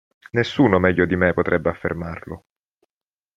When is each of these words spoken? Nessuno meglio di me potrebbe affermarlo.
Nessuno 0.31 0.79
meglio 0.79 1.05
di 1.05 1.15
me 1.15 1.31
potrebbe 1.31 1.69
affermarlo. 1.69 2.45